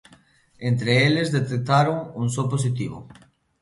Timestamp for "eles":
1.07-1.33